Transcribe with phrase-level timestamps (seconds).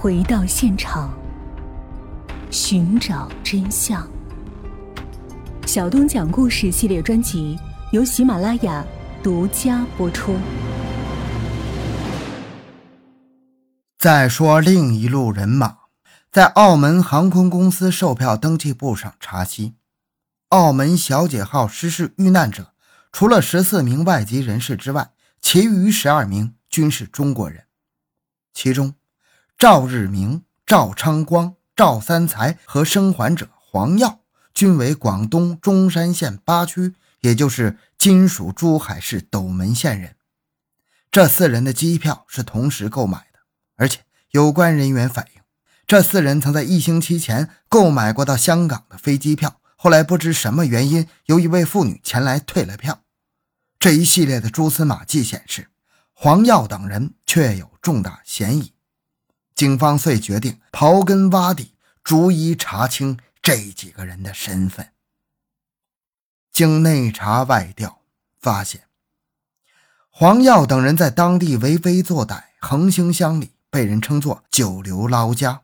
[0.00, 1.12] 回到现场，
[2.52, 4.08] 寻找真相。
[5.66, 7.58] 小东讲故事系列专辑
[7.90, 8.86] 由喜马拉雅
[9.24, 10.36] 独家播出。
[13.98, 15.78] 再说另一路人马，
[16.30, 19.74] 在澳门航空公司售票登记簿上查悉，
[20.50, 22.72] 澳门小姐号失事遇难者，
[23.10, 25.10] 除了十四名外籍人士之外，
[25.40, 27.64] 其余十二名均是中国人。
[28.54, 28.94] 其中，
[29.58, 34.20] 赵日明、赵昌光、赵三才和生还者黄耀
[34.54, 40.14] 均为广东中山县八区，也就是今属珠海市斗门县人。
[41.10, 43.40] 这四人的机票是同时购买的。
[43.74, 45.42] 而且有关人员反映，
[45.88, 53.02] 这四人曾在一星期前购买过到香港的飞机票，后来不知什么原因，由一位妇女前来退了票。
[53.80, 55.66] 这一系列的蛛丝马迹显示，
[56.12, 58.72] 黄耀等人确有重大嫌疑。
[59.58, 61.72] 警方遂决定刨根挖底，
[62.04, 64.92] 逐一查清这几个人的身份。
[66.52, 68.02] 经内查外调，
[68.38, 68.84] 发现
[70.08, 73.50] 黄耀等人在当地为非作歹，横行乡里。
[73.68, 75.62] 被人称作“九流捞家”，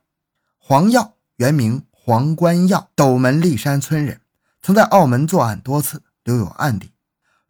[0.59, 4.21] 黄耀原名黄关耀，斗门立山村人，
[4.61, 6.93] 曾在澳门作案多次，留有案底。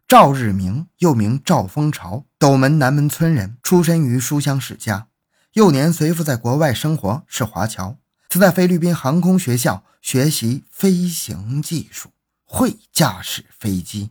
[0.06, 5.08] 赵日明又名赵丰朝，斗门南门村人，出身于书香世家，
[5.54, 7.96] 幼年随父在国外生活，是华侨，
[8.28, 12.10] 曾在菲律宾航空学校学习飞行技术，
[12.44, 14.10] 会驾驶飞机。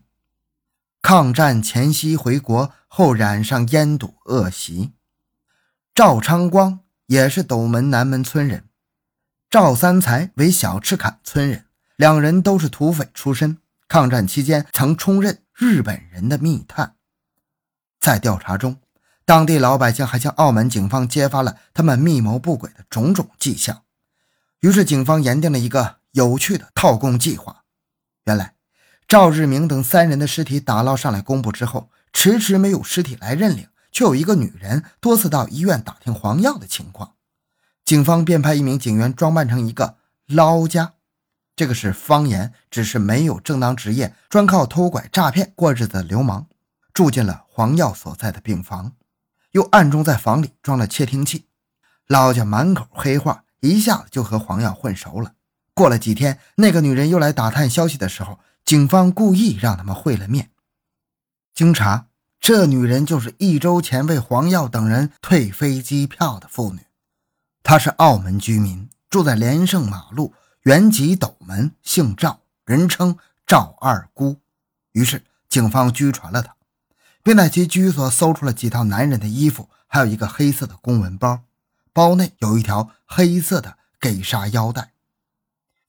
[1.01, 4.93] 抗战前夕回国后，染上烟赌恶习。
[5.93, 8.69] 赵昌光也是斗门南门村人，
[9.49, 11.65] 赵三才为小赤坎村人，
[11.97, 13.57] 两人都是土匪出身。
[13.89, 16.95] 抗战期间曾充任日本人的密探。
[17.99, 18.77] 在调查中，
[19.25, 23.83] 当地老百姓还向澳门警方揭发了他们密谋不轨的种种迹象。
[24.59, 27.63] 于是，警方研定了一个有趣的套供计划。
[28.25, 28.55] 原来，
[29.07, 33.67] 赵日明等三人的尸体打捞上来公布之后，迟迟没有尸体来认领。
[33.95, 37.13] 却有一个女人多次到医院打听黄耀的情况，
[37.85, 40.93] 警方便派一名警员装扮成一个捞家，
[41.55, 46.47] 这个是方言，只是没有正当职业，专靠偷拐诈骗过日子的流氓，
[46.91, 48.93] 住进了黄耀所在的病房，
[49.53, 51.45] 又暗中在房里装了窃听器，
[52.07, 55.33] 老家满口黑话，一下子就和黄耀混熟了。
[55.73, 60.49] 过了几天，那个女人又来打探消息的时候，警方故意让他们会了面，
[61.53, 62.07] 经查。
[62.39, 66.81] 这女人就是一周前为黄耀等人退飞机票的妇女，
[67.63, 70.33] 她是澳门居民，住在连胜马路，
[70.63, 74.41] 原籍斗门，姓赵，人称赵二姑。
[74.91, 76.53] 于是警方拘传了她，
[77.23, 81.43] 并在其居所搜出了几套男人的衣服，还有一个黑色的公文包，
[81.91, 84.91] 包内有一条黑色的给杀腰带。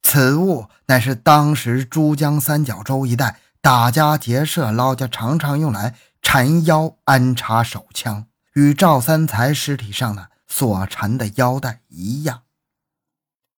[0.02, 5.94] 此物乃是当时珠江三角洲一带打家劫舍捞家常常用来。
[6.26, 12.44] 缠腰安插手枪，与赵三才尸体上的所缠的腰带一样。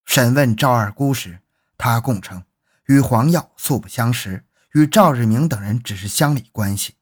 [0.04, 1.38] 审问赵二姑时，
[1.78, 2.43] 他供称
[2.87, 6.96] 与黄耀素不相识，与赵日明等人只是乡里关系。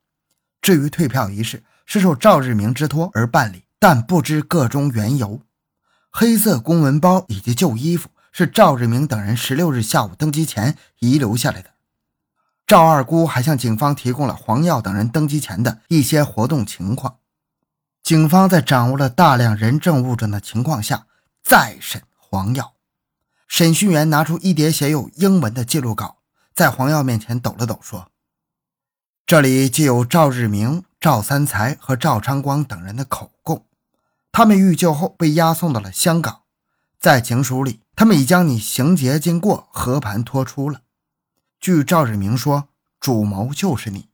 [0.64, 5.42] 至于退票一事，是受赵日明之托而办理，但不知个中缘由。
[6.10, 11.68] 黑色公文包以及旧衣服是赵日明等人十六日下午登机前遗留下来的。
[12.66, 17.18] 赵二姑还向警方提供了黄耀等人登机前的一些活动情况。
[18.02, 21.04] 警方在掌握了大量人证物证的情况下，
[21.42, 22.72] 再审黄耀。
[23.46, 26.16] 审讯员拿出一叠写有英文的记录稿，
[26.54, 28.08] 在黄耀面前抖了抖，说
[29.34, 33.66] ：“这里既有赵日明、赵三才和赵昌光等人的口供，
[34.30, 36.42] 他们遇救后被押送到了香港，
[37.00, 40.82] 在警署里，他们已将你刑劫经过和盘托出了。”
[41.58, 42.68] 据赵日明说，
[43.00, 44.06] 主谋就是你。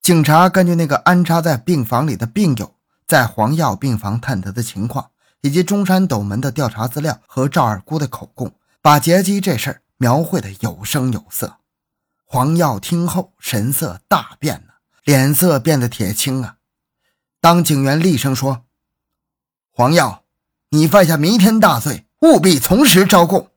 [0.00, 2.76] 警察根据那个安插在病房里的病友
[3.08, 5.10] 在黄药病房探得的情况，
[5.40, 11.56] 以及中山斗门的调查资料和赵二姑的口供，把劫机这事儿描绘的有声有色。
[12.34, 16.56] 黄耀听后神色大变了，脸色变得铁青啊！
[17.40, 18.64] 当警员厉声说
[19.70, 20.24] ：“黄耀，
[20.70, 23.52] 你犯下弥天大罪，务必从实招供。”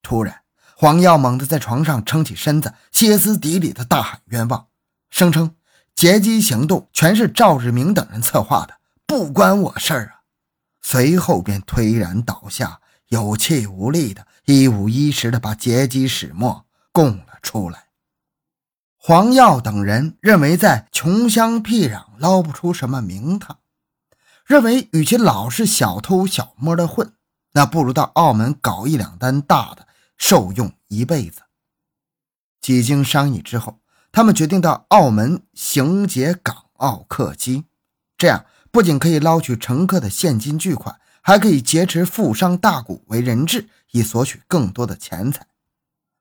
[0.00, 0.40] 突然。
[0.78, 4.68] 黄耀猛地在床上撑起身子，歇斯底里的大喊冤枉，
[5.10, 5.54] 声称
[5.94, 10.22] 劫机行动全是赵日明等人策划的，不关我事儿啊！
[10.80, 17.86] 随后便颓然倒下，有气无力的一五一十的把劫机始末供出来。
[18.98, 23.60] 黄耀等人认为在穷乡僻壤捞不出什么名堂，
[24.44, 27.14] 认为与其老是小偷小摸的混，
[27.52, 31.40] 那不如到澳门搞一两单大的，受用一辈子。
[32.60, 33.80] 几经商议之后，
[34.12, 37.64] 他们决定到澳门行劫港澳客机，
[38.18, 45.47] 这样不仅可以捞取乘客的现金巨款，还可以劫持富商大贾为人质，以索取更多的钱财。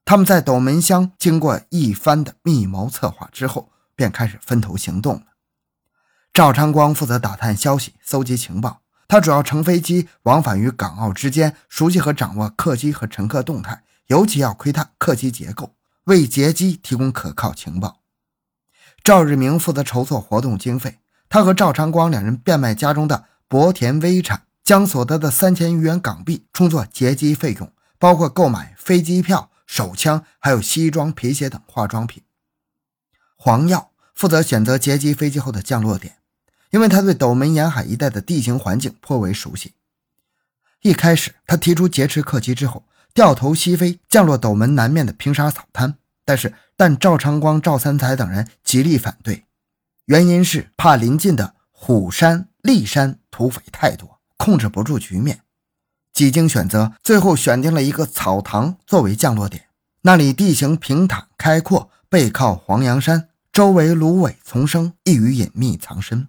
[0.09, 5.23] 他们在斗门乡经过一番的密谋策划之后，便开始分头行动了。
[6.33, 15.75] 赵长光负责打探消息、搜集情报，他主要乘飞机往返于港澳之间，熟悉和掌握客机和乘客动态，尤其要窥探客机结构。
[16.05, 17.99] 为劫机提供可靠情报，
[19.03, 20.99] 赵日明负责筹措活动经费。
[21.27, 27.69] 他和赵长光两人变卖家中的薄田微产，将所得的三千余元港币充作劫机费用，
[27.99, 32.23] 包括购买飞机票、手枪，还有西装、皮鞋等化妆品。
[33.35, 36.15] 黄耀负责选择劫机飞机后的降落点，
[36.71, 39.75] 因为他对斗门沿海一带的地形环境颇为熟悉。
[40.81, 42.83] 一开始，他提出劫持客机之后。
[43.13, 45.97] 掉头西飞，降落斗门南面的平沙草滩。
[46.23, 49.45] 但是，但赵长光、赵三才等人极力反对，
[50.05, 55.41] 原因是怕临近的虎山、骊山土匪太多，控制不住局面。
[56.17, 59.65] 几经选择，最后选定了一个草堂作为降落点。
[60.01, 66.27] 那里地形平坦开阔，背靠黄洋山，周围芦苇丛生，易于隐秘藏身。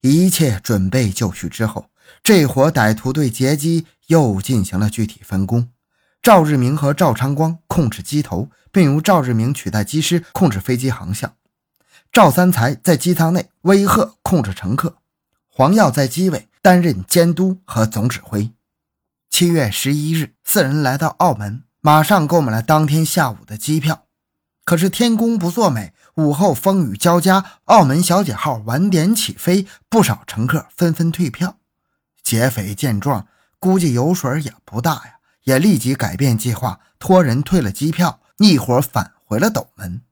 [0.00, 1.86] 一切准备就绪之后，
[2.24, 5.68] 这伙歹徒对劫机又进行了具体分工。
[6.20, 11.36] 赵日明和赵长光控制机头，并由赵日明取代机师控制飞机航向。
[12.10, 14.96] 赵三才在机舱内威吓控制乘客，
[15.48, 18.50] 黄耀在机尾担任监督和总指挥。
[19.30, 24.06] 七月十一日，四人来到澳门，马上购买了当天下午的机票。
[24.64, 31.56] 可是天公不作美，午后风雨交加，澳门小姐号晚点起飞，不少乘客纷纷退票。
[32.22, 33.28] 劫匪见状，
[33.58, 35.14] 估计油水也不大呀。
[35.44, 40.02] 也立即改变计划，托人退了机票，一伙返回了斗门。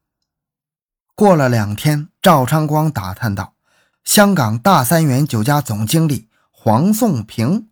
[1.15, 3.55] 过了两天，赵昌光打探到，
[4.05, 7.69] 香港大三元酒家总经理黄颂平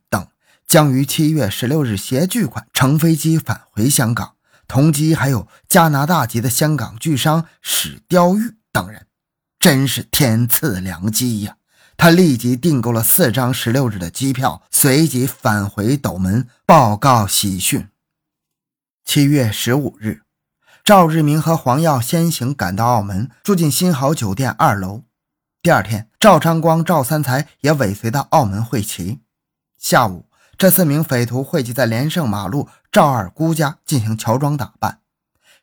[0.67, 4.35] 将于七月十六日携巨款乘飞机返回香港，
[4.67, 9.07] 同机还有加拿大籍的香港巨商史雕玉等人，
[9.61, 11.57] 真是天赐良机呀！
[11.97, 17.89] 他立即订购了四张十六日的机票，随即返回斗门报告喜讯。
[19.05, 20.23] 七月十五日，
[20.85, 25.05] 赵日明和黄耀先行赶到澳门，住进新豪酒店二楼。
[25.63, 29.21] 第二天，赵昌光、赵三才也尾随到澳门会齐。
[29.79, 30.27] 下午，
[30.59, 35.01] 这四名匪徒汇集在连胜马路赵二姑家进行乔装打扮。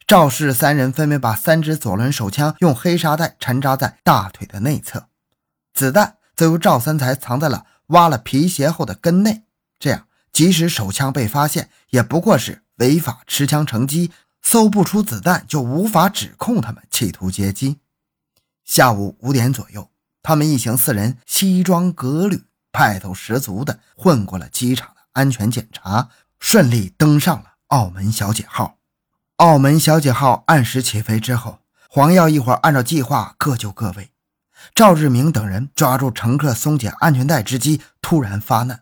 [0.05, 5.07] 赵氏三人分别把三支左轮手枪用黑沙袋缠扎在大腿的内侧，
[5.73, 6.17] 子弹。
[6.35, 9.43] 则由赵三才藏在了挖了皮鞋后的跟内，
[9.77, 14.11] 这样即使手枪被发现，也不过是违法持枪乘机，
[14.41, 17.77] 搜不出子弹就无法指控他们企图劫机。
[18.65, 19.91] 下午五点左右，
[20.23, 26.09] 他们一行四人西装革履、派头十足的混过了机场的安全检查，
[26.39, 28.79] 顺利登上了澳门小姐号。
[29.37, 34.09] 澳门小姐号按时起飞之后，黄耀一伙按照计划各就各位。
[34.73, 38.81] 赵志明等人抓住乘客松解安全带之机，突然发难。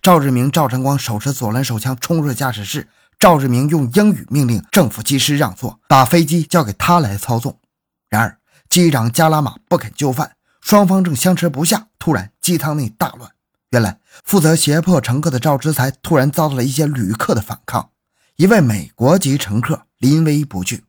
[0.00, 2.88] 赵志明、赵晨光手持左轮手枪冲入驾驶室。
[3.18, 7.60] 赵志明用英语命令政府机师让座，把飞机交给他来操纵。
[8.08, 8.38] 然而
[8.70, 10.36] 机长加拉玛不肯就范，
[10.70, 13.28] 双方正相持不下，突然机舱内大乱。
[13.70, 17.90] 原来负责胁迫乘客的赵之才突然遭到了一些旅客的反抗，
[18.36, 20.84] 一位美国籍乘客临危不惧，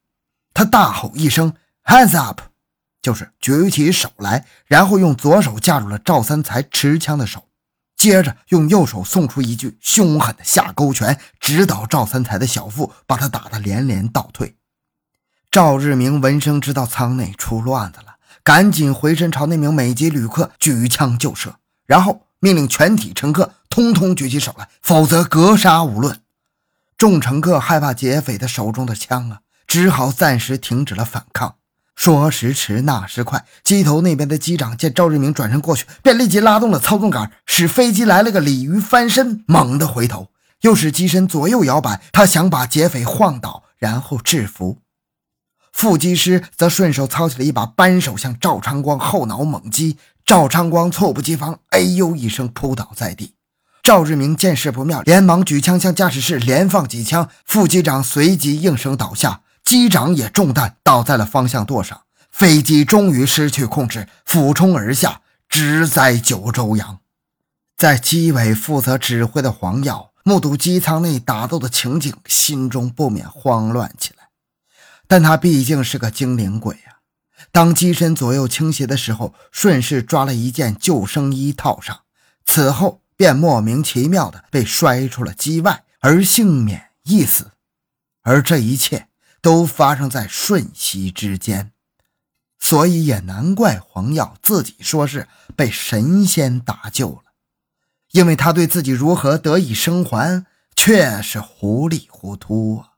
[0.53, 2.41] 他大吼一声：“Hands up！”
[3.01, 7.47] 就是举起手来，然后用左手架住了赵三才持枪的手，
[7.97, 14.55] 接着用右手送出一句凶狠的下勾拳，直捣赵三才的小腹，把他打得连连倒退。
[15.50, 18.11] 赵日明闻声知道舱内出乱子了，
[18.43, 21.55] 赶紧回身朝那名美籍旅客举枪就射，
[21.86, 26.19] 然后命令全体乘客通通举起手来，否则格杀无论。
[26.98, 31.55] 众乘客害怕劫匪的手中的枪啊，只好暂时停止了反抗。
[31.95, 40.29] 说时迟，那时快，机头那边的机长见赵日明转身过去，便立即拉动了操纵杆，使飞机来了个鲤鱼翻身，猛地回头，
[40.62, 44.79] 又使机身左右摇摆，他想把劫匪晃倒，然后制服。
[45.81, 49.97] 副机师则顺手操起了一把扳手，向赵长光后脑猛击。
[50.23, 53.33] 赵长光猝不及防，哎呦一声扑倒在地。
[53.81, 59.41] 赵日明见势不妙，连忙举枪向驾驶室连放几枪，副机长随即应声倒下。
[59.63, 67.00] 机长也中弹，倒在了方向舵上，飞机终于失去控制，俯冲而下，直栽九州洋。
[67.75, 74.20] 在机尾负责指挥的黄耀目睹机舱内打斗的情景，心中不免慌乱起来。
[75.12, 77.03] 但他毕竟是个精灵鬼啊！
[77.51, 82.03] 当机身左右倾斜的时候，顺势抓了一件救生衣套上，
[82.46, 87.51] 此后便莫名其妙的被摔出了机外，而幸免一死。
[88.22, 89.10] 而这一切
[89.41, 91.74] 都发生在瞬息之间，
[92.58, 95.27] 所以也难怪黄耀自己说是
[95.58, 97.34] 被神仙搭救了。
[98.13, 102.90] 因为他对自己如何得以生还却是糊里糊涂啊！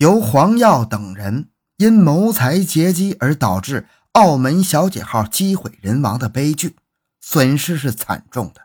[0.00, 6.76] 由黄耀等人因谋财劫机而导致澳门小姐号机毁人亡的悲剧，
[7.20, 8.62] 损失是惨重的。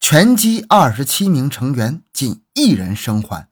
[0.00, 3.46] 全机二十七名成员仅一人生还，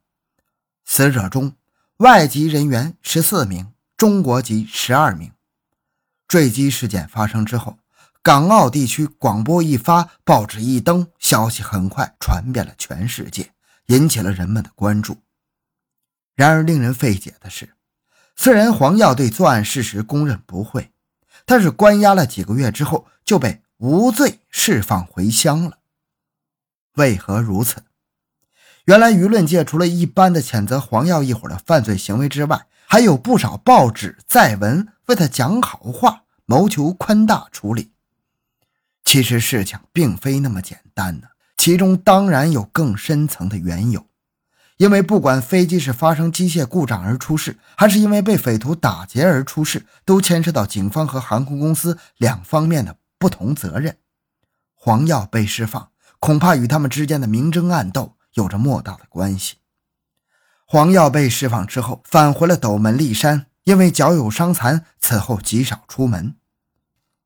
[0.84, 1.52] 死者中
[1.98, 5.30] 外籍人员十四名，中国籍十二名。
[6.26, 7.78] 坠机事件发生之后。
[8.22, 13.52] 港澳地区广播一发，报纸一登，消息很快传遍了全世界，
[13.86, 15.16] 引起了人们的关注。
[16.40, 17.74] 然而，令人费解的是，
[18.34, 20.90] 虽然黄耀对作案事实供认不讳，
[21.44, 25.80] 但是关押了几个月之后就被无罪释放回乡了。
[26.94, 27.82] 为何如此？
[28.86, 37.92] 原来，舆论界除了一般的谴责黄耀一伙的犯罪行为之外，还有不少报纸载文为他讲好话，谋求宽大处理。
[39.04, 41.28] 其实事情并非那么简单呢，
[41.58, 44.06] 其中当然有更深层的缘由。
[44.80, 53.98] 因为不管飞机是发生机械故障而出事，还是因为被匪徒打劫而出事，都牵涉到警方和航空公司两方面的不同责任。
[54.72, 59.56] 黄耀被释放，恐怕与他们之间的明争暗斗有着莫大的关系。
[60.64, 66.36] 黄耀被释放之后，返回了斗门骊山，因为脚有伤残，此后极少出门。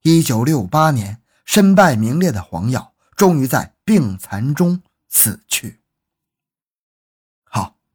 [0.02, 1.20] 一九六八年。
[1.46, 4.80] 身败名裂的黄耀终于在病残中
[5.11, 5.84] 死去。